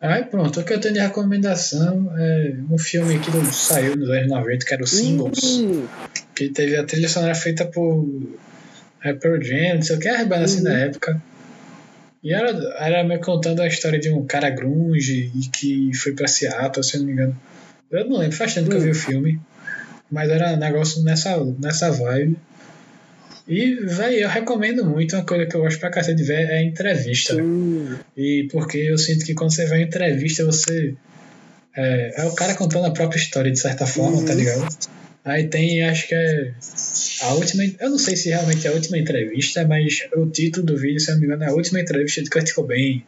Aí 0.00 0.24
pronto, 0.24 0.60
o 0.60 0.64
que 0.64 0.72
eu 0.72 0.80
tenho 0.80 0.94
de 0.94 1.00
recomendação 1.00 2.12
é 2.18 2.56
um 2.70 2.76
filme 2.76 3.18
que 3.18 3.30
saiu 3.52 3.96
nos 3.96 4.10
anos 4.10 4.28
90, 4.28 4.66
que 4.66 4.74
era 4.74 4.82
o 4.82 4.86
Singles. 4.86 5.42
Uhum. 5.42 5.86
Que 6.34 6.50
teve 6.50 6.76
a 6.76 6.84
trilha 6.84 7.08
sonora 7.08 7.34
feita 7.34 7.64
por 7.64 8.06
Rapper 9.00 9.42
Jam, 9.42 9.76
não 9.76 9.82
sei 9.82 9.96
o 9.96 9.98
que, 9.98 10.08
a 10.08 10.24
banda 10.24 10.44
assim 10.44 10.62
da 10.62 10.72
época. 10.72 11.22
E 12.22 12.32
era, 12.32 12.50
era 12.78 13.04
me 13.04 13.18
contando 13.18 13.60
a 13.60 13.66
história 13.66 13.98
de 13.98 14.10
um 14.10 14.24
cara 14.24 14.48
grunge 14.48 15.30
e 15.34 15.48
que 15.48 15.94
foi 15.94 16.12
pra 16.12 16.26
Seattle, 16.26 16.82
se 16.82 16.96
eu 16.96 17.00
não 17.00 17.06
me 17.06 17.12
engano. 17.12 17.40
Eu 17.90 18.08
não 18.08 18.18
lembro, 18.18 18.36
faz 18.36 18.54
tempo 18.54 18.70
que 18.70 18.76
eu 18.76 18.80
vi 18.80 18.90
o 18.90 18.94
filme. 18.94 19.40
Mas 20.10 20.30
era 20.30 20.52
um 20.52 20.56
negócio 20.56 21.02
nessa, 21.02 21.36
nessa 21.58 21.90
vibe. 21.90 22.36
E, 23.46 23.74
velho, 23.74 24.16
eu 24.20 24.28
recomendo 24.28 24.84
muito. 24.84 25.14
Uma 25.14 25.24
coisa 25.24 25.46
que 25.46 25.54
eu 25.54 25.60
gosto 25.60 25.78
pra 25.78 25.90
cacete 25.90 26.16
de 26.16 26.24
ver 26.24 26.48
é 26.50 26.62
entrevista. 26.62 27.34
Sim. 27.34 27.94
E 28.16 28.48
porque 28.50 28.78
eu 28.78 28.96
sinto 28.96 29.24
que 29.24 29.34
quando 29.34 29.52
você 29.52 29.66
vai 29.66 29.80
em 29.80 29.84
entrevista, 29.84 30.44
você. 30.44 30.94
É, 31.76 32.22
é 32.22 32.24
o 32.24 32.34
cara 32.34 32.54
contando 32.54 32.86
a 32.86 32.90
própria 32.90 33.18
história, 33.18 33.50
de 33.50 33.58
certa 33.58 33.86
forma, 33.86 34.12
tá 34.12 34.20
uhum. 34.20 34.26
tá 34.26 34.34
ligado? 34.34 34.76
Aí 35.24 35.48
tem, 35.48 35.82
acho 35.84 36.08
que 36.08 36.14
é. 36.14 36.52
A 37.22 37.34
última. 37.34 37.64
Eu 37.80 37.90
não 37.90 37.98
sei 37.98 38.16
se 38.16 38.30
realmente 38.30 38.66
é 38.66 38.70
a 38.70 38.74
última 38.74 38.98
entrevista, 38.98 39.66
mas 39.66 40.06
o 40.16 40.26
título 40.26 40.66
do 40.66 40.78
vídeo, 40.78 41.00
se 41.00 41.10
não 41.10 41.18
me 41.18 41.26
engano, 41.26 41.44
é 41.44 41.48
a 41.48 41.54
última 41.54 41.80
entrevista 41.80 42.22
de 42.22 42.30
Kurt 42.30 42.52
Cobain. 42.52 43.02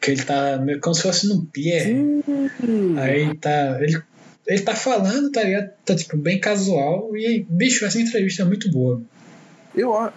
Que 0.00 0.10
ele 0.10 0.22
tá 0.22 0.58
como 0.82 0.94
se 0.94 1.02
fosse 1.02 1.26
num 1.26 1.42
pier. 1.44 1.88
Uhum. 1.88 2.98
Aí 2.98 3.34
tá. 3.36 3.78
Ele, 3.80 3.98
ele 4.46 4.60
tá 4.60 4.74
falando, 4.74 5.30
tá 5.32 5.42
ligado? 5.42 5.70
Tá 5.86 5.94
tipo 5.94 6.18
bem 6.18 6.38
casual. 6.38 7.16
E, 7.16 7.46
bicho, 7.48 7.86
essa 7.86 8.00
entrevista 8.00 8.42
é 8.42 8.46
muito 8.46 8.70
boa. 8.70 9.02
Eu, 9.76 10.10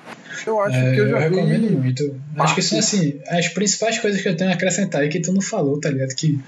eu 0.45 0.59
acho 0.61 0.77
é, 0.77 0.93
que 0.93 1.01
eu 1.01 1.09
já 1.09 1.17
eu 1.17 1.29
recomendo 1.29 1.67
vi... 1.67 1.75
muito. 1.75 2.21
Acho 2.37 2.55
que 2.55 2.61
são 2.61 2.77
assim, 2.77 3.19
as 3.27 3.47
principais 3.49 3.97
coisas 3.97 4.21
que 4.21 4.29
eu 4.29 4.37
tenho 4.37 4.51
a 4.51 4.53
acrescentar 4.53 5.03
e 5.03 5.09
que 5.09 5.19
tu 5.19 5.33
não 5.33 5.41
falou, 5.41 5.79
tá 5.79 5.89
ligado? 5.89 6.13
Que 6.15 6.39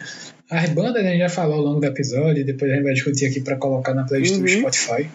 as 0.49 0.69
bandas 0.69 1.03
a 1.03 1.09
gente 1.09 1.19
já 1.19 1.29
falou 1.29 1.55
ao 1.55 1.61
longo 1.61 1.79
do 1.79 1.87
episódio, 1.87 2.41
e 2.41 2.43
depois 2.43 2.71
a 2.71 2.75
gente 2.75 2.83
vai 2.83 2.93
discutir 2.93 3.25
aqui 3.25 3.41
para 3.41 3.55
colocar 3.55 3.93
na 3.93 4.03
playlist 4.03 4.35
uhum. 4.35 4.41
do 4.41 4.49
Spotify. 4.49 5.09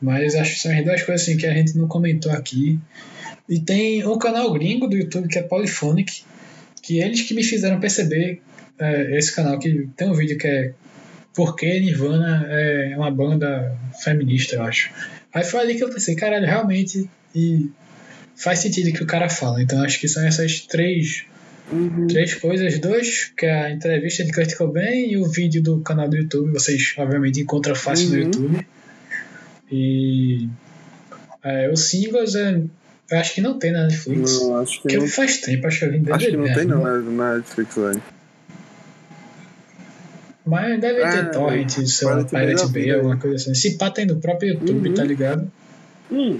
Mas 0.00 0.34
acho 0.34 0.54
que 0.54 0.60
são 0.60 0.76
as 0.76 0.84
duas 0.84 1.02
coisas 1.02 1.22
assim 1.26 1.36
que 1.36 1.46
a 1.46 1.52
gente 1.52 1.76
não 1.76 1.88
comentou 1.88 2.32
aqui. 2.32 2.78
E 3.48 3.60
tem 3.60 4.06
um 4.06 4.18
canal 4.18 4.52
gringo 4.52 4.86
do 4.86 4.96
YouTube 4.96 5.28
que 5.28 5.38
é 5.38 5.42
Polyphonic, 5.42 6.22
que 6.82 7.00
eles 7.00 7.22
que 7.22 7.34
me 7.34 7.42
fizeram 7.42 7.80
perceber 7.80 8.40
é, 8.78 9.18
esse 9.18 9.34
canal 9.34 9.58
que 9.58 9.88
tem 9.96 10.08
um 10.08 10.14
vídeo 10.14 10.38
que 10.38 10.46
é 10.46 10.72
Por 11.34 11.56
que 11.56 11.80
Nirvana 11.80 12.46
é 12.48 12.94
uma 12.96 13.10
banda 13.10 13.76
feminista, 14.02 14.56
eu 14.56 14.62
acho. 14.62 14.90
Aí 15.32 15.44
foi 15.44 15.60
ali 15.60 15.74
que 15.74 15.84
eu 15.84 15.90
pensei, 15.90 16.14
caralho, 16.14 16.46
realmente 16.46 17.08
e 17.34 17.70
faz 18.36 18.60
sentido 18.60 18.88
o 18.88 18.92
que 18.92 19.02
o 19.02 19.06
cara 19.06 19.28
fala. 19.28 19.62
Então 19.62 19.82
acho 19.82 20.00
que 20.00 20.08
são 20.08 20.24
essas 20.24 20.60
três, 20.60 21.24
uhum. 21.70 22.06
três 22.06 22.34
coisas. 22.34 22.78
Dois, 22.78 23.32
que 23.36 23.46
é 23.46 23.62
a 23.66 23.70
entrevista 23.70 24.24
de 24.24 24.32
Kurt 24.32 24.54
Cobain 24.54 25.10
e 25.10 25.16
o 25.16 25.26
vídeo 25.26 25.62
do 25.62 25.80
canal 25.80 26.08
do 26.08 26.16
YouTube. 26.16 26.52
Vocês 26.52 26.94
obviamente 26.96 27.40
encontram 27.40 27.74
fácil 27.74 28.08
uhum. 28.08 28.14
no 28.14 28.18
YouTube. 28.20 28.66
E 29.70 30.48
é, 31.44 31.70
os 31.70 31.80
singles 31.80 32.34
é, 32.34 32.62
eu 33.10 33.18
acho 33.18 33.34
que 33.34 33.40
não 33.40 33.58
tem 33.58 33.72
na 33.72 33.84
Netflix. 33.84 34.40
Não, 34.40 34.60
acho 34.60 34.82
que, 34.82 34.88
que 34.88 34.96
não. 34.96 35.06
faz 35.06 35.38
tempo, 35.38 35.66
acho 35.66 35.78
que 35.78 35.84
eu 35.84 35.92
vim 35.92 36.04
Acho 36.10 36.26
que 36.26 36.36
não 36.36 36.54
tem 36.54 36.64
não 36.64 36.82
na, 36.82 36.98
na 36.98 37.34
Netflix, 37.36 37.74
velho. 37.74 38.02
Mas 40.48 40.80
deve 40.80 41.00
ter 41.00 41.18
é, 41.18 41.24
torrent, 41.24 41.70
sei 41.86 42.08
lá, 42.08 42.24
Pirate 42.24 42.68
Bay, 42.68 42.90
alguma 42.90 43.18
coisa 43.18 43.36
assim. 43.36 43.54
Se 43.54 43.76
pá 43.76 43.90
tem 43.90 44.06
no 44.06 44.16
próprio 44.16 44.54
YouTube, 44.54 44.82
tá 44.82 44.88
uhum. 44.88 44.94
tá 44.94 45.04
ligado? 45.04 45.52
Hum. 46.10 46.38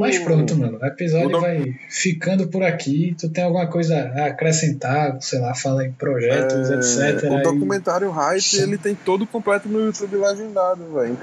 Mas 0.00 0.18
pronto, 0.18 0.54
mano. 0.54 0.78
O 0.80 0.86
episódio 0.86 1.40
vai 1.40 1.74
ficando 1.88 2.46
por 2.48 2.62
aqui. 2.62 3.16
Tu 3.18 3.30
tem 3.30 3.42
alguma 3.42 3.66
coisa 3.68 3.96
a 3.96 4.26
acrescentar? 4.26 5.16
Sei 5.22 5.38
lá, 5.38 5.54
fala 5.54 5.86
em 5.86 5.92
projetos, 5.92 6.98
é, 6.98 7.10
etc. 7.10 7.30
O 7.30 7.42
documentário 7.42 8.10
Hype, 8.10 8.56
ele 8.56 8.76
tem 8.76 8.94
todo 8.94 9.26
completo 9.26 9.66
no 9.66 9.86
YouTube 9.86 10.16
legendado, 10.16 10.84
velho. 10.92 11.18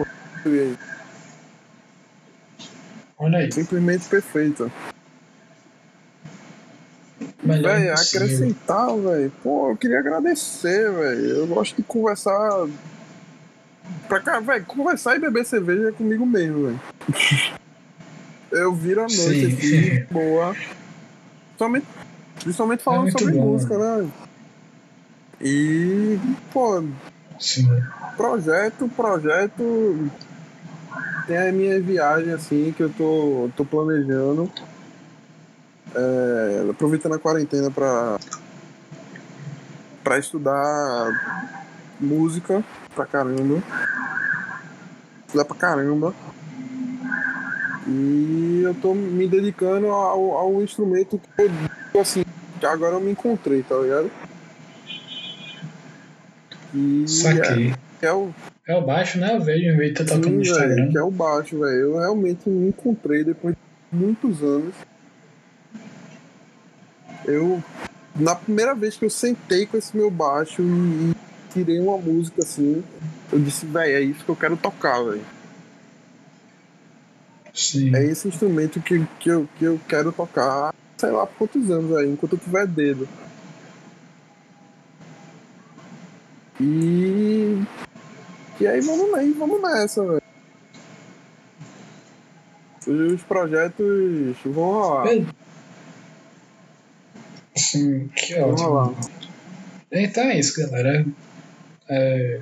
Olha 3.19 3.37
aí. 3.37 3.51
Simplesmente 3.51 4.09
perfeito. 4.09 4.71
Velho, 7.43 7.93
acrescentar, 7.93 8.95
velho. 8.97 9.31
Pô, 9.41 9.71
eu 9.71 9.77
queria 9.77 9.99
agradecer, 9.99 10.91
velho. 10.91 11.27
Eu 11.37 11.47
gosto 11.47 11.75
de 11.75 11.83
conversar. 11.83 12.67
Pra 14.07 14.19
cá, 14.19 14.39
velho, 14.39 14.65
conversar 14.65 15.15
e 15.15 15.19
beber 15.19 15.45
cerveja 15.45 15.89
é 15.89 15.91
comigo 15.91 16.25
mesmo, 16.25 16.67
velho. 16.67 16.79
eu 18.51 18.73
viro 18.73 19.01
a 19.01 19.07
noite 19.07 19.15
Sim. 19.15 19.53
aqui, 19.53 20.05
boa. 20.11 20.55
Principalmente, 21.47 21.87
principalmente 22.39 22.83
falando 22.83 23.07
é 23.07 23.11
sobre 23.11 23.33
bom, 23.33 23.45
música, 23.45 23.77
né? 23.77 24.09
E, 25.41 26.19
pô. 26.53 26.83
Sim. 27.39 27.67
Projeto, 28.15 28.87
projeto. 28.89 30.11
Tem 31.25 31.37
a 31.37 31.51
minha 31.51 31.81
viagem, 31.81 32.33
assim, 32.33 32.73
que 32.75 32.83
eu 32.83 32.89
tô, 32.89 33.49
tô 33.55 33.65
planejando. 33.65 34.51
É, 35.93 36.69
aproveitando 36.69 37.15
a 37.15 37.19
quarentena 37.19 37.69
para 37.69 38.17
para 40.03 40.17
estudar 40.17 41.39
música 41.99 42.63
pra 42.95 43.05
caramba. 43.05 43.61
Estudar 45.27 45.45
pra 45.45 45.55
caramba. 45.55 46.13
E 47.87 48.61
eu 48.63 48.73
tô 48.75 48.93
me 48.93 49.27
dedicando 49.27 49.87
ao, 49.87 50.37
ao 50.37 50.61
instrumento 50.61 51.19
que 51.19 51.49
eu, 51.93 52.01
assim, 52.01 52.23
que 52.59 52.65
agora 52.65 52.95
eu 52.95 53.01
me 53.01 53.11
encontrei, 53.11 53.63
tá 53.63 53.75
ligado? 53.75 54.11
E 56.73 57.05
Saquei. 57.07 57.73
É, 58.01 58.05
é, 58.07 58.13
o, 58.13 58.33
é 58.67 58.75
o 58.75 58.81
baixo, 58.85 59.19
né? 59.19 59.35
Eu 59.35 59.41
vejo, 59.41 59.65
eu 59.65 59.77
vejo 59.77 59.93
tu 59.95 60.05
tocando 60.05 60.29
no 60.29 60.41
Instagram. 60.41 60.89
que 60.89 60.97
é 60.97 61.03
o 61.03 61.11
baixo, 61.11 61.59
velho. 61.59 61.75
Eu 61.75 61.97
realmente 61.99 62.49
me 62.49 62.69
encontrei 62.69 63.23
depois 63.23 63.55
de 63.55 63.97
muitos 63.97 64.41
anos 64.41 64.73
eu 67.25 67.63
na 68.15 68.35
primeira 68.35 68.75
vez 68.75 68.97
que 68.97 69.05
eu 69.05 69.09
sentei 69.09 69.65
com 69.65 69.77
esse 69.77 69.95
meu 69.95 70.11
baixo 70.11 70.61
e, 70.61 71.11
e 71.11 71.15
tirei 71.53 71.79
uma 71.79 71.97
música 71.97 72.41
assim, 72.41 72.83
eu 73.31 73.39
disse, 73.39 73.65
velho, 73.65 73.95
é 73.95 74.01
isso 74.01 74.23
que 74.23 74.29
eu 74.29 74.35
quero 74.35 74.57
tocar, 74.57 75.01
velho. 75.03 75.21
É 77.95 78.05
esse 78.05 78.27
instrumento 78.27 78.79
que, 78.81 79.05
que, 79.19 79.29
eu, 79.29 79.47
que 79.57 79.65
eu 79.65 79.79
quero 79.87 80.11
tocar, 80.11 80.73
sei 80.97 81.11
lá 81.11 81.25
por 81.25 81.49
quantos 81.49 81.69
anos 81.69 81.95
aí, 81.97 82.09
enquanto 82.09 82.33
eu 82.33 82.39
tiver 82.39 82.67
dedo. 82.67 83.07
E. 86.59 87.61
E 88.59 88.67
aí 88.67 88.79
vamos 88.81 89.13
aí, 89.15 89.31
vamos 89.31 89.61
nessa, 89.61 90.03
velho. 90.05 90.21
Os 92.87 93.21
projetos 93.23 94.37
vão 94.45 94.71
rolar. 94.71 95.05
Sim, 97.71 98.09
que 98.09 98.35
ótimo. 98.35 98.97
Então 99.89 100.23
é 100.25 100.39
isso, 100.39 100.59
galera. 100.59 101.05
É, 101.89 102.41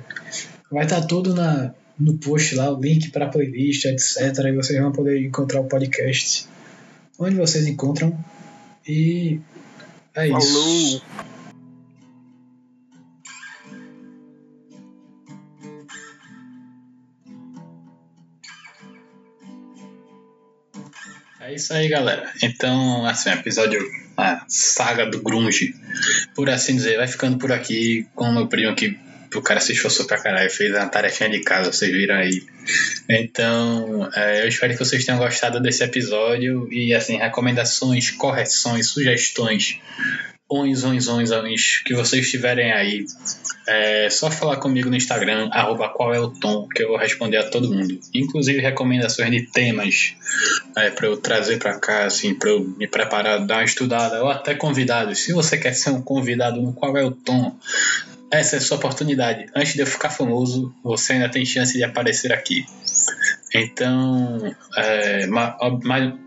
vai 0.70 0.84
estar 0.84 1.02
tá 1.02 1.06
tudo 1.06 1.34
na, 1.34 1.72
no 1.96 2.18
post 2.18 2.56
lá, 2.56 2.72
o 2.72 2.80
link 2.80 3.10
para 3.10 3.26
a 3.26 3.28
playlist, 3.28 3.84
etc. 3.84 4.44
E 4.46 4.52
vocês 4.52 4.80
vão 4.80 4.90
poder 4.90 5.24
encontrar 5.24 5.60
o 5.60 5.68
podcast 5.68 6.48
onde 7.16 7.36
vocês 7.36 7.64
encontram. 7.66 8.18
E 8.88 9.38
é 10.14 10.28
Falou. 10.28 10.38
isso. 10.38 11.04
É 21.40 21.54
isso 21.54 21.72
aí, 21.72 21.88
galera. 21.88 22.32
Então, 22.42 23.06
assim, 23.06 23.30
episódio 23.30 23.80
a 24.20 24.44
saga 24.48 25.06
do 25.06 25.22
grunge, 25.22 25.74
por 26.34 26.48
assim 26.50 26.76
dizer, 26.76 26.96
vai 26.96 27.08
ficando 27.08 27.38
por 27.38 27.52
aqui 27.52 28.06
com 28.14 28.24
o 28.24 28.32
meu 28.32 28.46
primo 28.46 28.74
que 28.74 28.96
o 29.38 29.42
cara 29.42 29.60
se 29.60 29.72
esforçou 29.72 30.06
pra 30.06 30.18
caralho, 30.18 30.50
fez 30.50 30.74
a 30.74 30.86
tarefinha 30.86 31.30
de 31.30 31.40
casa, 31.40 31.72
vocês 31.72 31.92
viram 31.92 32.16
aí. 32.16 32.42
Então, 33.08 34.10
é, 34.14 34.42
eu 34.42 34.48
espero 34.48 34.72
que 34.72 34.78
vocês 34.78 35.04
tenham 35.04 35.18
gostado 35.18 35.60
desse 35.60 35.84
episódio 35.84 36.68
e, 36.72 36.92
assim, 36.92 37.16
recomendações, 37.16 38.10
correções, 38.10 38.88
sugestões 38.88 39.78
ons, 40.50 40.84
ons, 40.84 41.08
ons, 41.08 41.30
ons 41.30 41.82
que 41.84 41.94
vocês 41.94 42.28
tiverem 42.28 42.72
aí, 42.72 43.04
é 43.68 44.10
só 44.10 44.30
falar 44.30 44.56
comigo 44.56 44.90
no 44.90 44.96
Instagram, 44.96 45.48
arroba 45.52 45.88
qual 45.88 46.12
é 46.12 46.18
o 46.18 46.28
tom, 46.28 46.66
que 46.66 46.82
eu 46.82 46.88
vou 46.88 46.98
responder 46.98 47.36
a 47.36 47.48
todo 47.48 47.72
mundo. 47.72 47.98
Inclusive 48.12 48.60
recomendações 48.60 49.30
de 49.30 49.42
temas 49.42 50.14
é, 50.76 50.90
para 50.90 51.06
eu 51.06 51.16
trazer 51.16 51.58
para 51.58 51.78
cá, 51.78 52.04
assim, 52.04 52.34
para 52.34 52.50
eu 52.50 52.64
me 52.64 52.88
preparar, 52.88 53.38
dar 53.46 53.58
uma 53.58 53.64
estudada, 53.64 54.22
ou 54.22 54.28
até 54.28 54.54
convidados. 54.54 55.20
Se 55.20 55.32
você 55.32 55.56
quer 55.56 55.72
ser 55.72 55.90
um 55.90 56.02
convidado 56.02 56.60
no 56.60 56.72
qual 56.72 56.96
é 56.96 57.04
o 57.04 57.12
tom, 57.12 57.56
essa 58.30 58.56
é 58.56 58.58
a 58.58 58.62
sua 58.62 58.76
oportunidade. 58.76 59.46
Antes 59.54 59.74
de 59.74 59.80
eu 59.80 59.86
ficar 59.86 60.10
famoso, 60.10 60.74
você 60.82 61.12
ainda 61.12 61.28
tem 61.28 61.44
chance 61.44 61.72
de 61.72 61.84
aparecer 61.84 62.32
aqui. 62.32 62.66
Então, 63.52 64.54
é, 64.76 65.26
ma, 65.26 65.56
ma, 65.82 66.18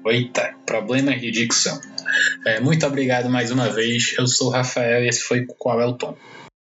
problemas 0.65 1.21
de 1.21 1.31
dicção. 1.31 1.79
É, 2.45 2.59
muito 2.59 2.85
obrigado 2.85 3.29
mais 3.29 3.51
uma 3.51 3.69
vez. 3.69 4.15
Eu 4.17 4.27
sou 4.27 4.47
o 4.47 4.51
Rafael 4.51 5.03
e 5.03 5.07
esse 5.07 5.21
foi 5.21 5.45
Qual 5.45 5.79
é 5.81 5.85
o 5.85 5.93
Tom. 5.93 6.15